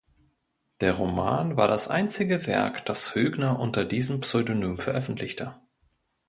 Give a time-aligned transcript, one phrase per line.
[0.79, 5.53] Der Roman war das einzige Werk, das Hoegner unter diesem Pseudonym veröffentlichte.